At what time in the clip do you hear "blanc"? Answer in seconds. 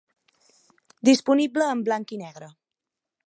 1.91-2.17